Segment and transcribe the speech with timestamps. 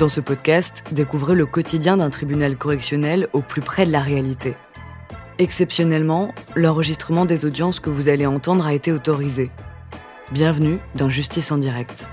[0.00, 4.54] Dans ce podcast, découvrez le quotidien d'un tribunal correctionnel au plus près de la réalité.
[5.38, 9.50] Exceptionnellement, l'enregistrement des audiences que vous allez entendre a été autorisé.
[10.32, 12.06] Bienvenue dans Justice en direct.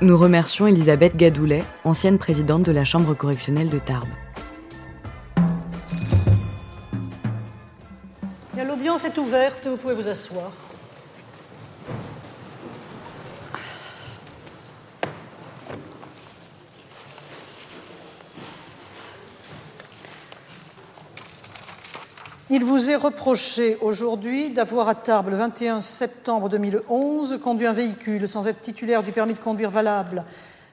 [0.00, 4.08] Nous remercions Elisabeth Gadoulet, ancienne présidente de la Chambre correctionnelle de Tarbes.
[8.56, 10.50] L'audience est ouverte, vous pouvez vous asseoir.
[22.48, 28.28] Il vous est reproché aujourd'hui d'avoir à Tarbes, le 21 septembre 2011, conduit un véhicule
[28.28, 30.22] sans être titulaire du permis de conduire valable.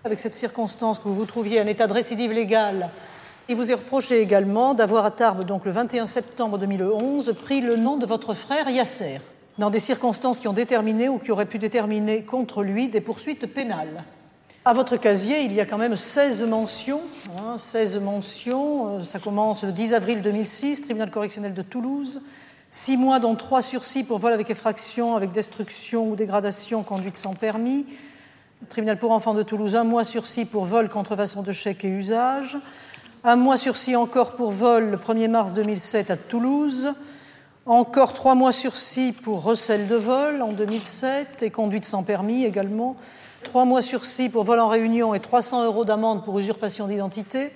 [0.03, 2.91] Avec cette circonstance que vous vous trouviez en état de récidive légale,
[3.49, 7.75] il vous est reproché également d'avoir à Tarbes, donc le 21 septembre 2011, pris le
[7.75, 9.19] nom de votre frère Yasser,
[9.57, 13.52] dans des circonstances qui ont déterminé ou qui auraient pu déterminer contre lui des poursuites
[13.52, 14.03] pénales.
[14.66, 17.02] À votre casier, il y a quand même 16 mentions.
[17.58, 18.95] 16 hein, mentions.
[18.95, 22.22] Euh, ça commence le 10 avril 2006, tribunal correctionnel de Toulouse.
[22.70, 27.33] 6 mois, dont 3 sursis pour vol avec effraction, avec destruction ou dégradation, conduite sans
[27.33, 27.86] permis.
[28.70, 32.58] Tribunal pour enfants de Toulouse, un mois sursis pour vol, contrefaçon de chèque et usage.
[33.25, 36.94] Un mois sursis encore pour vol le 1er mars 2007 à Toulouse.
[37.66, 42.95] Encore trois mois sursis pour recel de vol en 2007 et conduite sans permis également.
[43.44, 47.52] Trois mois sursis pour vol en réunion et 300 euros d'amende pour usurpation d'identité.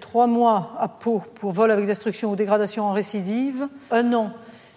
[0.00, 3.68] Trois mois à Pau pour vol avec destruction ou dégradation en récidive.
[3.90, 4.32] Un an,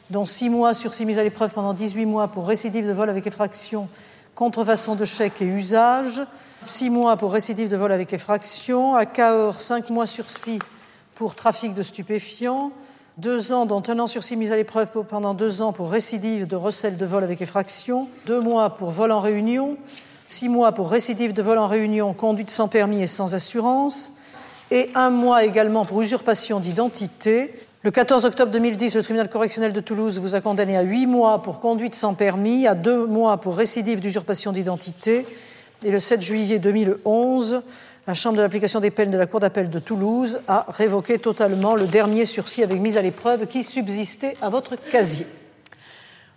[0.10, 3.26] dont six mois sursis mis à l'épreuve pendant 18 mois pour récidive de vol avec
[3.26, 3.88] effraction,
[4.36, 6.22] contrefaçon de chèque et usage.
[6.62, 8.96] Six mois pour récidive de vol avec effraction.
[8.96, 10.60] À Cahors, cinq mois sursis
[11.16, 12.72] pour trafic de stupéfiants.
[13.18, 16.56] Deux ans, dont un an sursis mis à l'épreuve pendant deux ans pour récidive de
[16.56, 18.08] recel de vol avec effraction.
[18.26, 19.78] Deux mois pour vol en réunion
[20.28, 24.14] six mois pour récidive de vol en réunion, conduite sans permis et sans assurance,
[24.72, 27.54] et un mois également pour usurpation d'identité.
[27.84, 31.42] Le 14 octobre 2010, le tribunal correctionnel de Toulouse vous a condamné à huit mois
[31.42, 35.26] pour conduite sans permis, à deux mois pour récidive d'usurpation d'identité,
[35.84, 37.62] et le 7 juillet 2011,
[38.08, 41.76] la Chambre de l'application des peines de la Cour d'appel de Toulouse a révoqué totalement
[41.76, 45.26] le dernier sursis avec mise à l'épreuve qui subsistait à votre casier.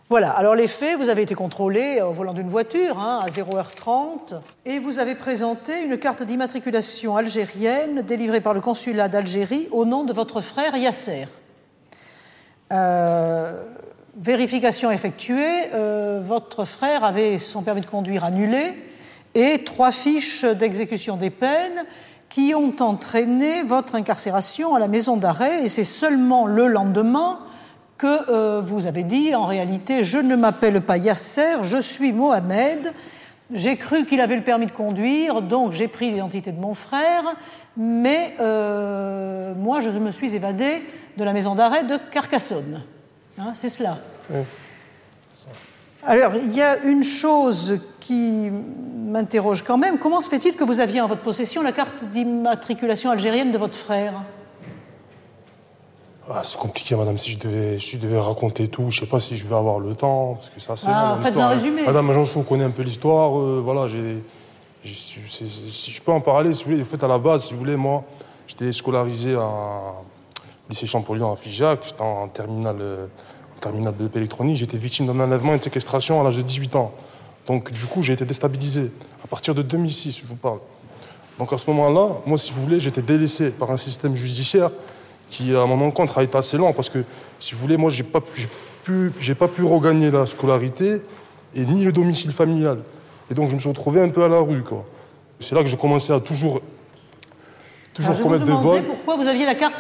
[0.09, 4.39] Voilà, alors les faits, vous avez été contrôlé au volant d'une voiture hein, à 0h30
[4.65, 10.05] et vous avez présenté une carte d'immatriculation algérienne délivrée par le consulat d'Algérie au nom
[10.05, 11.27] de votre frère Yasser.
[12.73, 13.65] Euh,
[14.17, 18.75] vérification effectuée, euh, votre frère avait son permis de conduire annulé
[19.35, 21.85] et trois fiches d'exécution des peines
[22.29, 27.41] qui ont entraîné votre incarcération à la maison d'arrêt et c'est seulement le lendemain
[27.99, 32.93] que euh, vous avez dit en réalité je ne m'appelle pas Yasser, je suis Mohamed.
[33.53, 37.23] J'ai cru qu'il avait le permis de conduire, donc j'ai pris l'identité de mon frère,
[37.77, 40.83] mais euh, moi je me suis évadé
[41.17, 42.83] de la maison d'arrêt de Carcassonne.
[43.39, 43.99] Hein, c'est cela.
[46.05, 48.51] Alors, il y a une chose qui
[48.95, 49.99] m'interroge quand même.
[49.99, 53.77] Comment se fait-il que vous aviez en votre possession la carte d'immatriculation algérienne de votre
[53.77, 54.13] frère?
[56.29, 57.19] Ah, c'est compliqué, madame.
[57.19, 59.95] Si je devais, je devais raconter tout, je sais pas si je vais avoir le
[59.95, 60.89] temps, parce que ça, c'est.
[60.91, 61.83] Ah, faites un résumé.
[61.87, 62.11] Madame
[62.49, 63.39] connaît un peu l'histoire.
[63.39, 64.25] Euh, voilà, j'ai.
[64.85, 67.59] Si je peux en parler, si vous voulez, en fait, à la base, si vous
[67.59, 68.05] voulez, moi,
[68.47, 69.95] j'étais scolarisé à
[70.69, 73.07] lycée Champollion à Figeac, j'étais en terminale, euh,
[73.57, 76.77] en terminale BEP électronique, j'étais victime d'un enlèvement et de séquestration à l'âge de 18
[76.77, 76.93] ans.
[77.47, 78.91] Donc, du coup, j'ai été déstabilisé
[79.25, 80.59] à partir de 2006, je vous parle.
[81.39, 84.71] Donc, à ce moment-là, moi, si vous voulez, j'étais délaissé par un système judiciaire
[85.29, 87.05] qui, à mon encontre, a été assez lent parce que,
[87.39, 91.03] si vous voulez, moi, j'ai pas pu, j'ai pas pu regagner la scolarité
[91.55, 92.79] et ni le domicile familial.
[93.31, 94.85] Et donc, je me suis retrouvé un peu à la rue, quoi.
[95.41, 96.61] C'est là que j'ai commencé à toujours
[97.97, 98.83] toujours Alors, commettre des vols.
[98.83, 99.75] pourquoi vous aviez la carte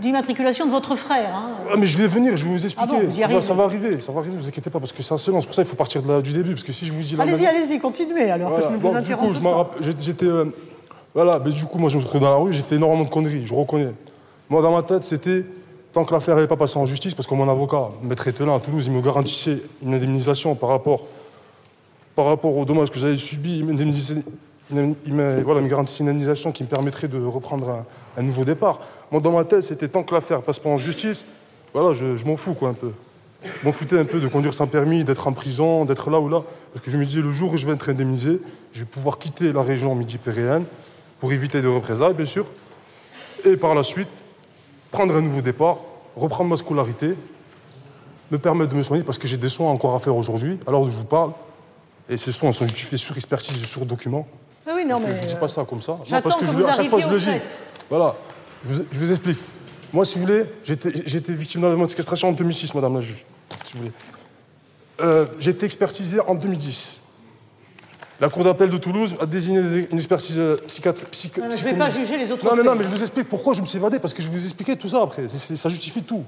[0.00, 1.34] d'immatriculation de votre frère.
[1.34, 1.50] Hein.
[1.70, 2.96] Ah, mais je vais venir, je vais vous expliquer.
[3.22, 5.30] Ah ça, va, arriver, ça va arriver, ne vous inquiétez pas, parce que c'est assez
[5.30, 5.40] long.
[5.40, 7.14] C'est pour ça qu'il faut partir de du début, parce que si je vous dis...
[7.18, 9.70] Allez-y, allez-y, continuez, alors que je ne vous interromps pas.
[9.80, 10.26] J'étais...
[10.26, 10.46] Euh,
[11.14, 13.08] voilà, mais du coup, moi, je me trouvais dans la rue, j'ai fait énormément de
[13.08, 13.92] conneries, je reconnais.
[14.50, 15.44] Moi, dans ma tête, c'était
[15.92, 18.60] tant que l'affaire n'avait pas passé en justice, parce que mon avocat, Maître Etelin à
[18.60, 21.04] Toulouse, il me garantissait une indemnisation par rapport,
[22.14, 23.58] par rapport aux dommages que j'avais subis.
[23.58, 23.64] Il,
[25.14, 27.84] me, voilà, une indemnisation qui me permettrait de reprendre
[28.16, 28.80] un, nouveau départ.
[29.10, 31.24] Moi, dans ma tête, c'était tant que l'affaire passe pas en justice,
[31.74, 32.92] voilà, je, m'en fous, quoi, un peu.
[33.42, 36.28] Je m'en foutais un peu de conduire sans permis, d'être en prison, d'être là ou
[36.28, 36.42] là.
[36.72, 38.40] Parce que je me disais, le jour où je vais être indemnisé,
[38.72, 40.64] je vais pouvoir quitter la région midi-péréenne
[41.20, 42.46] pour éviter des représailles, bien sûr.
[43.44, 44.08] Et par la suite,
[44.90, 45.78] prendre un nouveau départ,
[46.16, 47.14] reprendre ma scolarité,
[48.30, 50.90] me permettre de me soigner parce que j'ai des soins encore à faire aujourd'hui, alors
[50.90, 51.32] je vous parle.
[52.08, 54.26] Et ces soins sont justifiés sur expertise et sur document.
[54.66, 55.14] Ah oui, non, mais.
[55.14, 55.92] Je ne dis pas ça comme ça.
[55.92, 57.40] Non, parce que, que je, vous à chaque fois, je le dis.
[57.90, 58.14] Voilà,
[58.66, 59.38] je vous, je vous explique.
[59.92, 63.24] Moi, si vous voulez, j'étais j'étais victime d'enlèvement de séquestration en 2006, madame la juge.
[63.64, 63.92] Si vous voulez.
[65.00, 67.02] Euh, j'ai été expertisé en 2010.
[68.20, 69.60] La Cour d'appel de Toulouse a désigné
[69.90, 71.06] une expertise euh, psychiatre.
[71.10, 72.88] psych- Ah, mais je psycho- vais pas juger les autres Non, mais non, mais je
[72.88, 75.28] vous explique pourquoi je me suis évadé, parce que je vous expliquais tout ça après.
[75.28, 76.24] Ça justifie tout.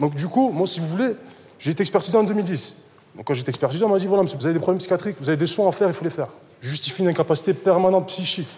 [0.00, 1.14] Donc, du coup, moi, si vous voulez,
[1.60, 2.74] j'ai été expertisé en 2010.
[3.14, 5.16] Donc, quand j'ai été expertisé, on m'a dit voilà, monsieur, vous avez des problèmes psychiatriques,
[5.20, 6.28] vous avez des soins à faire, il faut les faire.
[6.60, 8.48] Je justifie une incapacité permanente psychique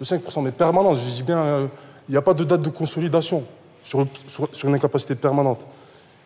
[0.00, 0.96] de 5%, mais permanente.
[0.96, 1.66] Je dis bien, euh,
[2.08, 3.44] il n'y a pas de date de consolidation
[3.82, 5.66] sur, le- sur- sur une incapacité permanente.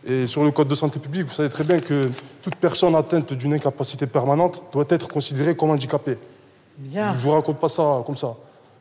[0.07, 2.11] Et sur le Code de santé publique, vous savez très bien que
[2.43, 6.19] toute personne atteinte d'une incapacité permanente doit être considérée comme handicapée.
[6.77, 7.13] Bien.
[7.13, 8.35] Je ne vous raconte pas ça comme ça.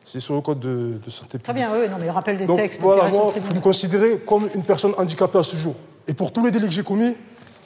[0.03, 1.43] C'est sur le Code de, de santé publique.
[1.43, 3.55] Très bien, oui, non, mais le rappel des Donc textes voilà, moi, il faut tribunal.
[3.55, 5.75] me considérer comme une personne handicapée à ce jour.
[6.07, 7.15] Et pour tous les délits que j'ai commis,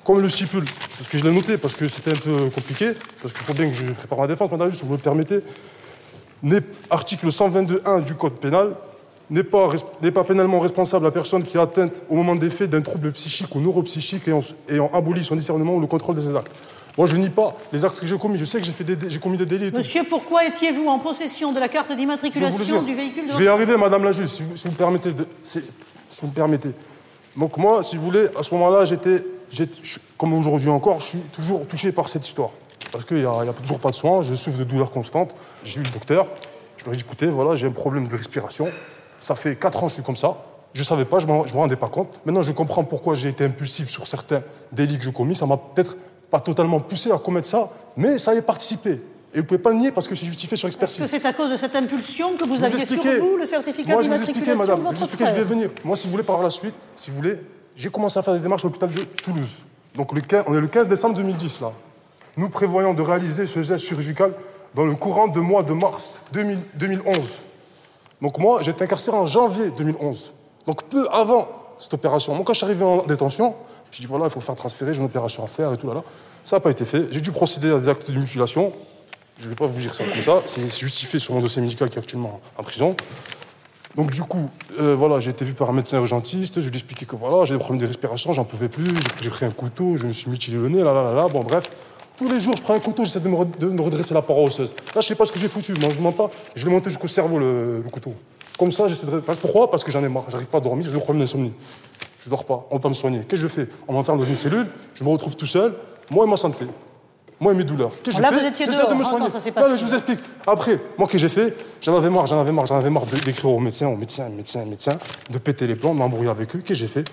[0.06, 0.64] comme le stipule,
[0.96, 3.68] parce que je l'ai noté, parce que c'était un peu compliqué, parce qu'il faut bien
[3.70, 5.42] que je prépare ma défense, madame, si vous me le permettez,
[6.92, 8.76] article 122.1 du Code pénal,
[9.30, 9.68] n'est pas,
[10.14, 13.54] pas pénalement responsable la personne qui est atteinte au moment des faits d'un trouble psychique
[13.56, 14.40] ou neuropsychique ayant,
[14.70, 16.54] ayant aboli son discernement ou le contrôle de ses actes.
[16.98, 18.38] Moi, je nie pas les actes que j'ai commis.
[18.40, 19.70] Je sais que j'ai fait des dé- j'ai commis des délits.
[19.72, 19.78] tout.
[19.78, 23.78] Monsieur, pourquoi étiez-vous en possession de la carte d'immatriculation du véhicule de Je vais arriver,
[23.78, 25.12] Madame la juge, si vous, si vous me permettez.
[25.12, 25.60] de- si
[26.22, 26.72] vous me permettez.
[27.36, 29.24] Donc moi, si vous voulez, à ce moment-là, j'étais,
[30.18, 32.50] comme aujourd'hui encore, je suis toujours touché par cette histoire.
[32.92, 35.36] Parce qu'il n'y a, y a toujours pas de soins, je souffre de douleurs constantes.
[35.64, 36.26] J'ai eu le docteur,
[36.78, 38.68] je lui ai dit, écoutez, voilà, j'ai un problème de respiration.
[39.20, 40.38] Ça fait 4 ans que je suis comme ça.
[40.74, 42.20] Je ne savais pas, je ne me rendais pas compte.
[42.26, 45.36] Maintenant, je comprends pourquoi j'ai été impulsif sur certains délits que j'ai commis.
[45.36, 45.98] Ça m'a peut-être
[46.30, 49.02] pas totalement poussé à commettre ça, mais ça y est participé.
[49.34, 51.00] Et vous ne pouvez pas le nier parce que c'est justifié sur Est-ce expertise.
[51.00, 53.94] que c'est à cause de cette impulsion que vous Je aviez sur vous le certificat
[53.94, 54.80] Moi, je vous expliquais, madame.
[54.92, 55.70] Je vous expliquais, je vais venir.
[55.84, 57.40] Moi, si vous voulez, par la suite, si vous voulez,
[57.76, 59.52] j'ai commencé à faire des démarches à l'hôpital de Toulouse.
[59.96, 61.72] Donc, le 15 on est le 15 décembre 2010, là.
[62.38, 64.32] Nous prévoyons de réaliser ce geste chirurgical
[64.76, 67.16] dans le courant de mois de mars 2000 2011.
[68.22, 70.34] Donc, moi, j'ai été incarcéré en janvier 2011.
[70.66, 71.48] Donc, peu avant
[71.78, 72.34] cette opération.
[72.34, 73.54] Moi, quand je suis arrivé en détention,
[73.92, 75.94] je dis voilà, il faut faire transférer, j'ai une opération à faire et tout là.
[75.96, 76.04] là.
[76.44, 77.08] Ça n'a pas été fait.
[77.12, 78.74] J'ai dû procéder à des actes de mutilation.
[79.40, 80.42] Je ne vais pas vous dire ça comme ça.
[80.48, 82.96] C'est justifié sur mon dossier médical qui est actuellement en prison.
[83.96, 84.50] Donc du coup,
[84.80, 87.46] euh, voilà, j'ai été vu par un médecin urgentiste, je lui ai expliqué que voilà,
[87.46, 90.14] j'ai des problèmes de respiration, j'en pouvais plus, j'ai- j'ai pris un couteau, je me
[90.14, 91.64] suis mutilé le nez, là, là, là, là, bon bref.
[92.18, 94.74] Tous les jours, je prends un couteau, j'essaie de de me redresser la paroi osseuse.
[94.96, 96.72] Là, je sais pas ce que j'ai foutu, moi je ne mens pas, je l'ai
[96.72, 98.14] monté jusqu'au cerveau, le, le couteau.
[98.58, 99.20] Comme ça, j'essaie de...
[99.20, 101.54] Pourquoi Parce que j'en ai marre, j'arrive pas à dormir, j'ai des problèmes d'insomnie.
[102.24, 103.20] Je dors pas, on peut pas me soigner.
[103.20, 103.68] Qu'est-ce que je fais?
[103.88, 105.74] On m'enferme dans une cellule, je me retrouve tout seul,
[106.10, 106.66] moi et ma santé.
[107.40, 107.92] Moi et mes douleurs.
[108.02, 109.30] Qu'est-ce que Là, je vous étiez dehors, de me hein, soigner.
[109.30, 109.78] ça passé.
[109.80, 110.20] je vous explique.
[110.48, 111.56] Après, moi, qu'est-ce que j'ai fait?
[111.82, 114.32] J'en avais marre, j'en avais marre, j'en avais marre d'écrire aux médecins, aux médecins, aux
[114.36, 114.98] médecins, aux médecins,
[115.30, 116.60] de péter les plombs, de m'embrouiller avec eux.
[116.60, 117.04] Qu'est-ce que j'ai fait?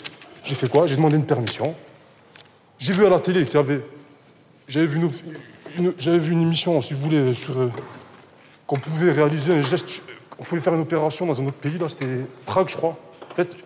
[0.43, 0.87] J'ai fait quoi?
[0.87, 1.75] J'ai demandé une permission.
[2.79, 3.85] J'ai vu à la télé qu'il y avait.
[4.69, 4.99] J'avais vu
[6.19, 7.59] vu une émission, si vous voulez, sur.
[7.59, 7.71] euh,
[8.67, 10.03] qu'on pouvait réaliser un geste.
[10.39, 12.97] On pouvait faire une opération dans un autre pays, là, c'était Prague, je crois.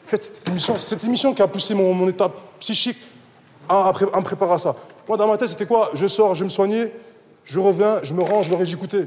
[0.04, 0.76] Faites cette émission.
[0.76, 2.98] Cette émission qui a poussé mon, mon état psychique
[3.68, 4.74] à, à me préparer à ça.
[5.06, 5.90] Moi, dans ma tête, c'était quoi?
[5.94, 6.92] Je sors, je vais me soigner,
[7.44, 9.06] je reviens, je me rends, je dit, écoutez,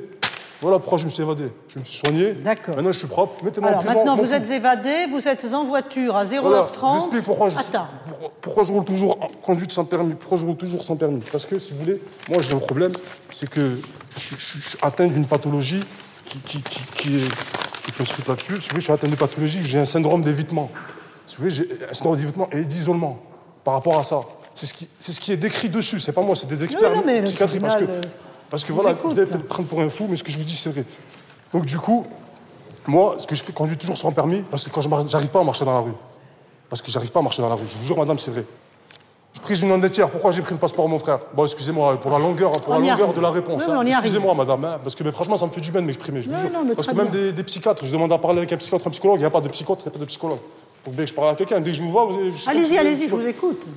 [0.61, 1.45] voilà pourquoi je me suis évadé.
[1.69, 2.33] Je me suis soigné.
[2.33, 2.75] D'accord.
[2.75, 3.43] Maintenant, je suis propre.
[3.43, 3.97] Mettez-moi en Alors prison.
[3.97, 6.63] maintenant, vous êtes évadé, vous êtes en voiture à 0h30 Voilà,
[7.23, 10.13] pourquoi je, pourquoi, pourquoi je roule toujours en conduite sans permis.
[10.13, 12.91] Pourquoi je roule toujours sans permis Parce que, si vous voulez, moi j'ai un problème,
[13.31, 13.75] c'est que
[14.17, 15.83] je, je- je suis atteint d'une pathologie
[16.25, 18.53] qui, qui, qui, qui est, prescrite là-dessus.
[18.61, 20.69] Si vous voulez, je suis atteint d'une pathologie, j'ai un syndrome d'évitement.
[21.27, 23.19] Si vous voulez, j'ai un syndrome d'évitement et d'isolement
[23.63, 24.21] par rapport à ça.
[24.53, 26.93] C'est ce, qui, c'est ce qui est décrit dessus, c'est pas moi, c'est des experts
[26.95, 27.61] non, mais le psychiatriques.
[27.61, 28.01] Parce que, euh,
[28.51, 30.43] parce que voilà, vous allez peut-être prendre pour un fou, mais ce que je vous
[30.43, 30.85] dis, c'est vrai.
[31.53, 32.05] Donc du coup,
[32.85, 35.39] moi, ce que je fais, conduis toujours sans permis, parce que quand je j'arrive pas
[35.39, 35.93] à marcher dans la rue.
[36.69, 37.65] Parce que j'arrive pas à marcher dans la rue.
[37.67, 38.45] Je vous jure, madame, c'est vrai.
[39.33, 40.09] J'ai pris une endettière.
[40.09, 41.19] Pourquoi j'ai pris le passeport à mon frère?
[41.33, 43.15] Bon, excusez-moi, pour la longueur, pour On la longueur arrive.
[43.15, 43.63] de la réponse.
[43.67, 43.83] Hein.
[43.85, 46.21] Excusez-moi, madame, hein, parce que mais franchement, ça me fait du bien de m'exprimer.
[46.21, 46.51] je vous Non, jure.
[46.51, 47.21] non, mais parce que même bien.
[47.21, 49.17] des, des psychiatres, je demande à parler avec un psychiatre, un psychologue.
[49.17, 50.39] Il n'y a pas de psychiatre, il n'y a pas de psychologue.
[50.85, 53.07] Donc dès que je parle à quelqu'un, dès que je vous vois, vous Allez-y, allez-y,
[53.07, 53.67] je vous écoute.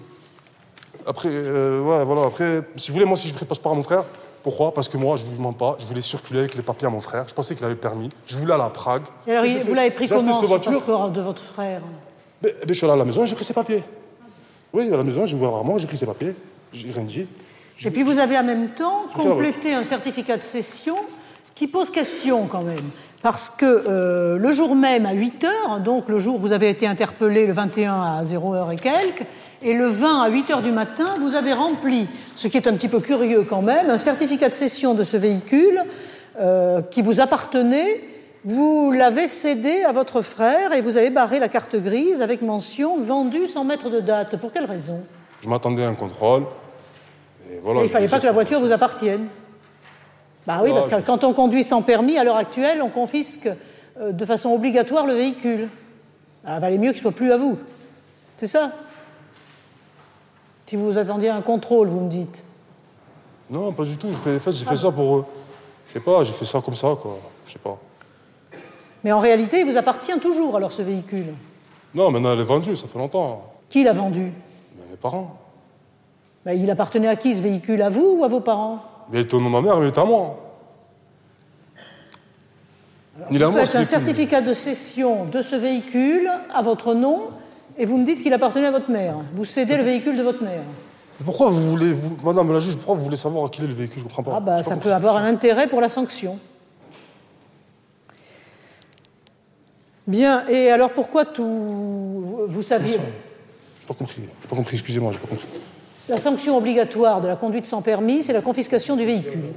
[1.07, 2.23] Après, euh, ouais, voilà.
[2.26, 4.04] Après, si vous voulez, moi, si je pris le passeport à mon frère,
[4.45, 4.75] pourquoi?
[4.75, 5.77] Parce que moi, je vous mens pas.
[5.81, 7.25] Je voulais circuler avec les papiers à mon frère.
[7.27, 8.11] Je pensais qu'il avait le permis.
[8.27, 9.03] Je voulais aller à Prague.
[9.27, 11.81] Et alors, vous l'avez pris comment, ce passeport de votre frère?
[12.43, 13.83] Je suis allé à la maison, j'ai pris ses papiers.
[14.75, 16.37] Oui, à la maison, j'ai ouvert moi, j'ai pris ses papiers.
[16.75, 17.27] J'ai rien dit.
[17.83, 20.97] Et puis vous avez en même temps complété un certificat de cession
[21.54, 22.90] qui pose question quand même.
[23.23, 26.68] Parce que euh, le jour même à 8 heures, donc le jour où vous avez
[26.68, 29.25] été interpellé le 21 à 0 heure et quelques,
[29.62, 32.75] et le 20 à 8 heures du matin, vous avez rempli, ce qui est un
[32.75, 35.80] petit peu curieux quand même, un certificat de cession de ce véhicule
[36.40, 38.02] euh, qui vous appartenait.
[38.44, 42.99] Vous l'avez cédé à votre frère et vous avez barré la carte grise avec mention
[43.00, 44.37] vendu sans mettre de date.
[44.37, 45.02] Pour quelle raison?
[45.40, 46.42] Je m'attendais à un contrôle.
[47.50, 49.28] Et voilà, Et Il ne fallait pas que la voiture vous appartienne.
[50.47, 52.91] Bah oui, Ah, parce que je- quand on conduit sans permis, à l'heure actuelle, on
[52.91, 53.49] confisque
[54.01, 55.69] euh, de façon obligatoire le véhicule.
[56.45, 57.57] Alors, valait mieux qu'il soit plus à vous.
[58.37, 58.73] C'est ça?
[60.67, 62.45] Si vous vous attendiez à un contrôle, vous me dites.
[63.51, 64.09] Non, pas du tout.
[64.09, 65.17] Je fais, en fait, j'ai fait ça pour.
[65.17, 65.25] euh,
[65.89, 67.19] Je sais pas, j'ai fait ça comme ça, quoi.
[67.47, 67.79] Je sais pas.
[69.05, 71.35] Mais en réalité, il vous appartient toujours, alors, ce véhicule?
[71.95, 73.53] Non, maintenant, elle est vendue, ça fait longtemps.
[73.69, 74.33] Qui l'a vendu?
[74.91, 75.37] Mes parents.
[76.45, 77.83] Bah, Il appartenait à qui, ce véhicule?
[77.83, 78.83] À vous ou à vos parents?
[79.11, 80.40] Mais il était au nom de ma mère, mais il était à moi.
[83.30, 87.30] Il est à Vous faites un certificat de cession de ce véhicule à votre nom
[87.78, 89.16] et vous me dites qu'il appartenait à votre mère.
[89.34, 90.62] Vous cédez le véhicule de votre mère.
[91.20, 93.66] Mais Pourquoi vous voulez, vous, madame la juge, pourquoi vous voulez savoir à qui est
[93.66, 94.34] le véhicule Je comprends pas.
[94.37, 96.38] Ah bah ça peut avoir un intérêt pour la sanction.
[100.06, 102.44] Bien, et alors pourquoi tout...
[102.46, 102.99] Vous saviez...
[103.80, 104.23] J'ai pas compris.
[104.23, 105.46] J'ai pas compris, excusez-moi, j'ai pas compris.
[106.08, 109.54] La sanction obligatoire de la conduite sans permis, c'est la confiscation du véhicule.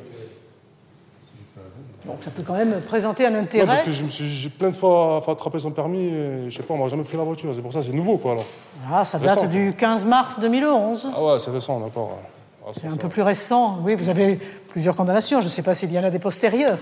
[2.05, 3.65] Donc ça peut quand même présenter un intérêt.
[3.67, 6.55] parce que je me suis, j'ai plein de fois fait attraper son permis et je
[6.55, 7.53] sais pas, on m'a jamais pris la voiture.
[7.53, 8.45] C'est pour ça, c'est nouveau, quoi, alors.
[8.89, 9.47] Ah, ça date récent.
[9.47, 11.09] du 15 mars 2011.
[11.13, 12.17] Ah ouais, c'est récent, d'accord.
[12.65, 13.79] Ah, C'est un peu plus récent.
[13.83, 14.39] Oui, vous avez
[14.69, 15.41] plusieurs condamnations.
[15.41, 16.79] Je ne sais pas s'il y en a des postérieures.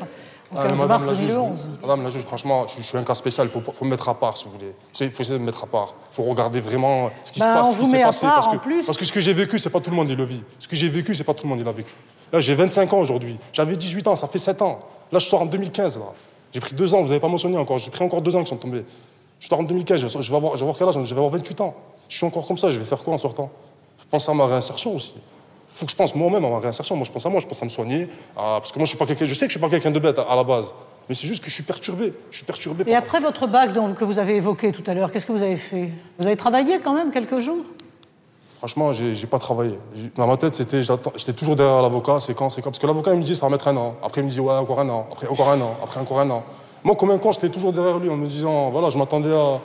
[0.52, 1.70] Au Ah, mais 15 madame mars la juge, 2011.
[1.82, 3.48] Madame la juge, franchement, je, je suis un cas spécial.
[3.48, 4.74] Il faut, faut me mettre à part, si vous voulez.
[5.00, 5.94] Il faut essayer de me mettre à part.
[6.12, 7.68] Il faut regarder vraiment ce qui Ben, se passe.
[7.68, 8.86] on ce qui vous s'est met à passé, part, parce en que, plus.
[8.86, 10.44] Parce que ce que j'ai vécu, c'est pas tout le monde qui le vit.
[10.60, 11.94] Ce que j'ai vécu, c'est pas tout le monde qui l'a vécu.
[12.32, 13.38] Là, j'ai 25 ans aujourd'hui.
[13.54, 14.80] J'avais 18 ans, ça fait 7 ans.
[15.12, 15.98] Là, je sors en 2015.
[15.98, 16.06] Là.
[16.54, 17.78] J'ai pris deux ans, vous n'avez pas mentionné encore.
[17.80, 18.86] J'ai pris encore deux ans qui sont tombés.
[19.40, 21.20] Je sors en 2015, je, je vais avoir, je vais avoir quel âge Je vais
[21.20, 21.74] avoir 28 ans.
[22.08, 23.50] Je suis encore comme ça, je vais faire quoi en sortant?
[23.98, 25.16] Faut penser à ma réinsertion aussi.
[25.76, 26.96] Faut que je pense moi-même à ma réinsertion.
[26.96, 28.08] Moi, je pense à moi, je pense à me soigner.
[28.38, 29.92] à- Parce que moi, je, suis pas quelqu'un, je sais que je suis pas quelqu'un
[29.92, 30.74] de bête à, la base.
[31.10, 32.14] Mais c'est juste que je suis perturbé.
[32.32, 35.12] Je suis perturbé Et par- après votre bac que vous avez évoqué tout à l'heure,
[35.12, 35.92] qu'est-ce que vous avez fait?
[36.18, 37.66] Vous avez travaillé quand même quelques jours?
[38.60, 39.78] Franchement, j'ai pas travaillé.
[40.16, 42.20] Dans ma tête, c'était, j'étais toujours derrière l'avocat.
[42.22, 42.70] C'est quand, c'est quand.
[42.72, 43.96] Parce que l'avocat, il me dit, ça va mettre un an.
[44.02, 45.08] Après, il me dit, ouais, encore un an.
[45.12, 45.76] Après, encore un an.
[45.84, 46.42] Après, encore un an.
[46.86, 49.60] Moi, comme un con, j'étais toujours derrière lui en me disant, voilà, je m'attendais à.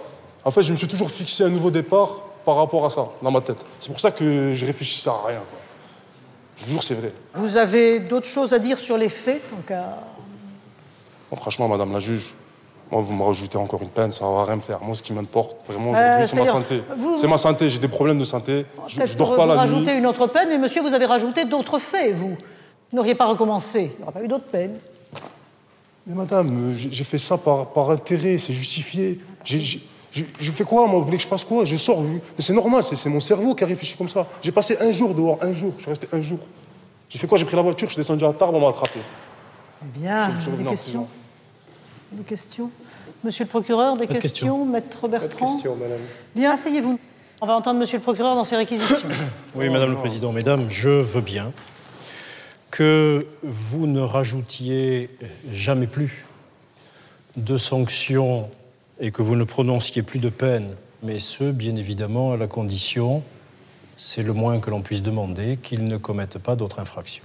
[0.45, 3.31] En fait, je me suis toujours fixé un nouveau départ par rapport à ça, dans
[3.31, 3.65] ma tête.
[3.79, 5.39] C'est pour ça que je réfléchissais à rien.
[5.49, 5.60] Quoi.
[6.61, 7.13] Je vous jure, c'est vrai.
[7.35, 9.83] Vous avez d'autres choses à dire sur les faits donc, euh,
[11.31, 12.35] Bon, franchement, madame la juge,
[12.91, 14.81] moi, vous me rajoutez encore une peine, ça va rien me faire.
[14.83, 16.83] Moi, ce qui m'importe vraiment Euh, aujourd'hui, c'est ma santé.
[16.99, 18.67] vous- C'est ma santé, j'ai des problèmes de santé.
[18.89, 21.79] Je, je dors pas vous rajoutez une autre peine, mais monsieur, vous avez rajouté d'autres
[21.79, 22.31] faits, vous.
[22.91, 23.93] Vous n'auriez pas recommencé.
[23.95, 24.77] Il n'y aura pas eu d'autres peines.
[26.07, 29.19] Mais madame, j'ai fait ça par, par intérêt, c'est justifié.
[29.45, 29.81] J'ai-
[30.13, 31.65] Je, je fais quoi, moi Vous voulez que je fasse quoi?
[31.65, 34.27] Je sors, je- mais c'est normal, c'est mon cerveau qui a réfléchi comme ça.
[34.43, 36.39] J'ai passé un jour dehors, un jour, je suis resté un jour.
[37.09, 37.39] J'ai fait quoi?
[37.39, 39.01] J'ai pris la voiture, je suis descendu à table, on m'a attrapé.
[39.83, 40.37] Bien.
[40.39, 41.07] Je suis Des questions.
[42.13, 42.71] Des questions?
[43.23, 44.65] Monsieur le procureur, des questions, questions.
[44.65, 45.53] Maître Bertrand?
[45.55, 45.99] question, madame.
[46.35, 46.99] Bien, asseyez-vous.
[47.43, 49.09] On va entendre monsieur le procureur dans ses réquisitions.
[49.55, 51.53] Oui, Madame le Président, Mesdames, je veux bien
[52.71, 55.11] que vous ne rajoutiez
[55.51, 56.25] jamais plus
[57.37, 58.49] de sanctions
[59.01, 60.67] et que vous ne prononciez plus de peine,
[61.03, 63.23] mais ce, bien évidemment, à la condition,
[63.97, 67.25] c'est le moins que l'on puisse demander, qu'ils ne commettent pas d'autres infractions.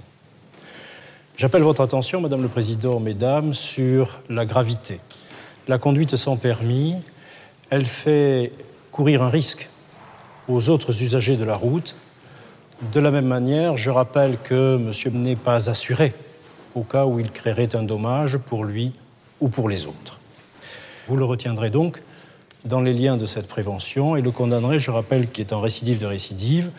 [1.37, 5.01] J'appelle votre attention, Madame le Président, Mesdames, sur la gravité.
[5.67, 6.95] La conduite sans permis,
[7.69, 8.53] elle fait
[8.91, 9.69] courir un risque
[10.47, 11.97] aux autres usagers de la route.
[12.93, 16.13] De la même manière, je rappelle que monsieur n'est pas assuré
[16.73, 18.93] au cas où il créerait un dommage pour lui
[19.41, 20.19] ou pour les autres.
[21.07, 22.01] Vous le retiendrez donc
[22.65, 25.99] dans les liens de cette prévention et le condamnerez, je rappelle qu'il est en récidive
[25.99, 26.71] de récidive,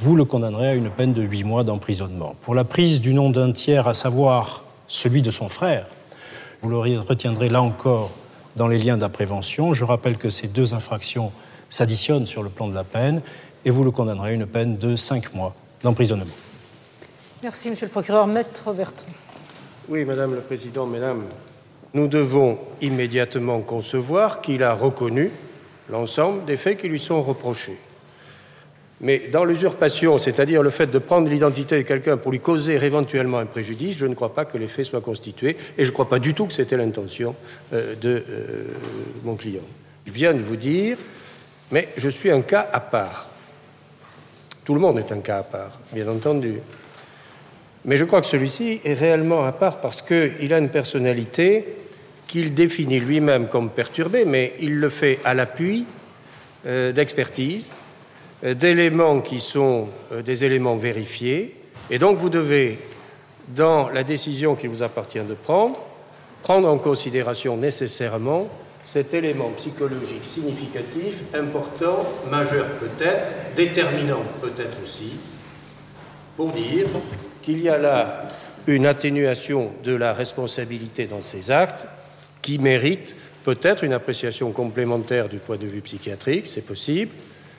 [0.00, 2.34] vous le condamnerez à une peine de huit mois d'emprisonnement.
[2.42, 5.86] Pour la prise du nom d'un tiers, à savoir celui de son frère,
[6.62, 8.10] vous le retiendrez là encore
[8.56, 9.72] dans les liens de la prévention.
[9.72, 11.32] Je rappelle que ces deux infractions
[11.68, 13.22] s'additionnent sur le plan de la peine
[13.64, 16.24] et vous le condamnerez à une peine de cinq mois d'emprisonnement.
[17.42, 18.26] Merci, monsieur le procureur.
[18.26, 19.06] Maître Bertrand.
[19.88, 21.24] Oui, Madame le Président, Mesdames,
[21.94, 25.30] nous devons immédiatement concevoir qu'il a reconnu
[25.90, 27.78] l'ensemble des faits qui lui sont reprochés.
[29.00, 33.38] Mais dans l'usurpation, c'est-à-dire le fait de prendre l'identité de quelqu'un pour lui causer éventuellement
[33.38, 36.08] un préjudice, je ne crois pas que les faits soient constitués et je ne crois
[36.08, 37.34] pas du tout que c'était l'intention
[37.72, 38.64] euh, de euh,
[39.24, 39.62] mon client.
[40.06, 40.98] Il vient de vous dire,
[41.70, 43.30] mais je suis un cas à part.
[44.64, 46.60] Tout le monde est un cas à part, bien entendu.
[47.86, 51.64] Mais je crois que celui-ci est réellement à part parce qu'il a une personnalité
[52.30, 55.84] qu'il définit lui-même comme perturbée, mais il le fait à l'appui
[56.64, 57.72] euh, d'expertise,
[58.44, 61.56] euh, d'éléments qui sont euh, des éléments vérifiés.
[61.90, 62.78] Et donc vous devez,
[63.48, 65.76] dans la décision qu'il vous appartient de prendre,
[66.44, 68.46] prendre en considération nécessairement
[68.84, 75.14] cet élément psychologique significatif, important, majeur peut-être, déterminant peut-être aussi,
[76.36, 76.86] pour dire
[77.42, 78.28] qu'il y a là
[78.68, 81.86] une atténuation de la responsabilité dans ces actes
[82.50, 83.14] qui mérite
[83.44, 87.12] peut-être une appréciation complémentaire du point de vue psychiatrique, c'est possible,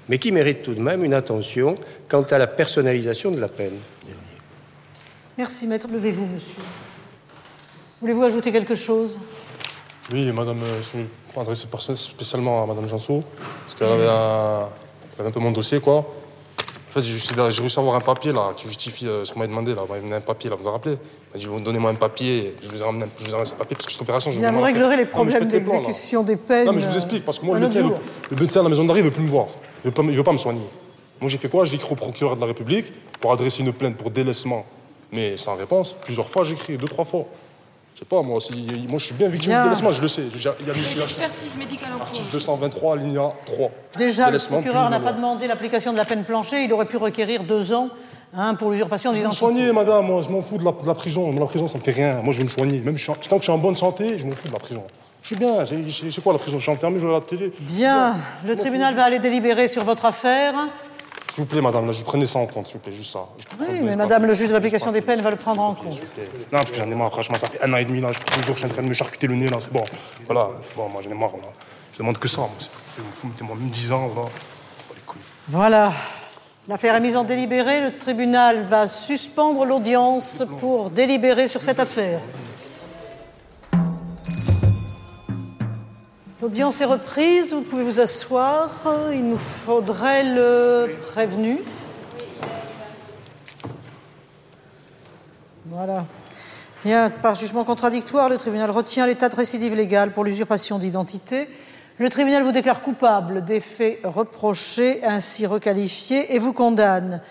[0.10, 1.76] mais qui mérite tout de même une attention
[2.10, 3.78] quant à la personnalisation de la peine.
[5.38, 5.88] Merci, maître.
[5.90, 6.62] Levez-vous, monsieur.
[8.02, 9.18] Voulez-vous ajouter quelque chose?
[10.12, 13.24] Oui, madame, euh, je suis pas adressé spécialement à madame Janso,
[13.64, 14.68] parce qu'elle avait, un,
[15.14, 16.06] elle avait un peu mon dossier, quoi.
[16.92, 19.48] En fait, j'ai réussi à avoir un papier là, qui justifie euh, ce qu'on m'a
[19.48, 19.74] demandé.
[19.74, 19.84] Là.
[19.88, 21.96] On m'a donné un papier, là, vous vous rappelé Il m'a dit, vous donnez-moi un
[21.96, 24.30] papier, je vous ai ramené, je vous ai ramené ce papier, parce que cette opération,
[24.30, 26.66] je Bien, vous réglerez les problèmes d'exécution des peines.
[26.66, 27.96] Non, mais je vous explique, parce que moi, le médecin, le,
[28.36, 29.48] le médecin à la maison d'arrêt ne veut plus me voir.
[29.86, 30.60] Il ne veut, veut, pas me soigner.
[31.22, 31.64] Moi, j'ai fait quoi?
[31.64, 32.88] J'ai écrit au procureur de la République
[33.22, 34.66] pour adresser une plainte pour délaissement,
[35.14, 35.94] mais sans réponse.
[35.94, 37.26] Plusieurs fois, j'ai écrit, deux, trois fois.
[38.02, 38.40] Je sais pas, moi,
[38.90, 40.24] moi je suis bien victime de délaissement, je le sais.
[40.34, 42.20] Il y a l'expertise médicale en cours.
[42.32, 43.72] 223, linéa 3.
[43.96, 47.44] Déjà, le procureur n'a pas demandé l'application de la peine planchée, il aurait pu requérir
[47.44, 47.90] deux ans
[48.36, 49.40] hein, pour l'usurpation d'identité.
[49.40, 51.32] Je vais me soigner, madame, moi, je m'en fous de la, de la, prison.
[51.32, 52.24] La prison, ça me fait rien.
[52.24, 52.80] Moi, je vais me soigner.
[52.80, 54.84] Même tant que je suis en bonne santé, je m'en fous de la prison.
[55.22, 56.58] Je suis bien, c'est quoi la prison?
[56.58, 57.52] Je suis enfermé, je vais à la télé.
[57.60, 60.56] Bien, le tribunal va aller délibérer sur votre affaire.
[61.34, 63.26] S'il vous plaît, madame, là, je prenais ça en compte, s'il vous plaît, juste ça.
[63.58, 66.02] Oui, mais madame, le juge de l'application des peines va le prendre en compte.
[66.52, 68.20] Non, parce que j'en ai marre, franchement, ça fait un an et demi, là, je,
[68.20, 69.84] toujours, je suis en train de me charcuter le nez, là, c'est bon.
[70.26, 71.48] Voilà, bon, moi, j'en ai marre, là.
[71.94, 72.50] Je demande que ça, moi,
[72.98, 74.30] vous mettez-moi même 10 ans, voilà.
[75.48, 75.94] Voilà.
[76.68, 77.82] L'affaire est mise en délibéré.
[77.82, 82.20] Le tribunal va suspendre l'audience pour délibérer sur cette affaire.
[86.42, 88.72] L'audience est reprise, vous pouvez vous asseoir.
[89.14, 91.60] Il nous faudrait le prévenu.
[95.68, 96.06] Voilà.
[96.84, 101.48] Bien, par jugement contradictoire, le tribunal retient l'état de récidive légale pour l'usurpation d'identité.
[102.00, 107.22] Le tribunal vous déclare coupable des faits reprochés, ainsi requalifiés, et vous condamne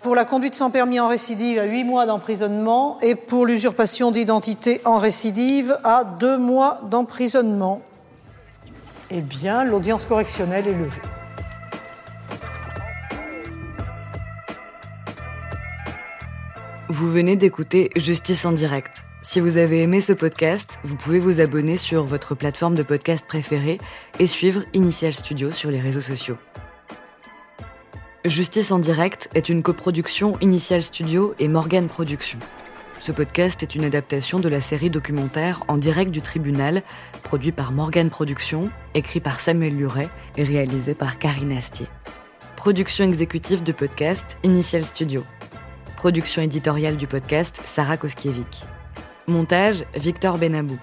[0.00, 4.80] pour la conduite sans permis en récidive à huit mois d'emprisonnement et pour l'usurpation d'identité
[4.84, 7.80] en récidive à deux mois d'emprisonnement.
[9.10, 11.02] Eh bien, l'audience correctionnelle est levée.
[16.88, 19.04] Vous venez d'écouter Justice en direct.
[19.22, 23.24] Si vous avez aimé ce podcast, vous pouvez vous abonner sur votre plateforme de podcast
[23.26, 23.78] préférée
[24.18, 26.36] et suivre Initial Studio sur les réseaux sociaux.
[28.24, 32.40] Justice en direct est une coproduction Initial Studio et Morgan Productions.
[33.06, 36.82] Ce podcast est une adaptation de la série documentaire En direct du tribunal,
[37.22, 41.86] produit par Morgan Productions, écrit par Samuel Luret et réalisé par Karine Astier.
[42.56, 45.22] Production exécutive du podcast Initial Studio.
[45.94, 48.64] Production éditoriale du podcast Sarah Koskiewicz.
[49.28, 50.80] Montage Victor Benabou.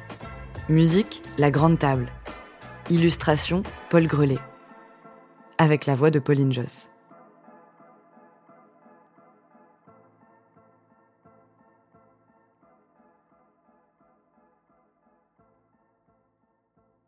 [0.70, 2.08] Musique La Grande Table.
[2.90, 4.40] Illustration Paul Grelet.
[5.58, 6.93] Avec la voix de Pauline Joss.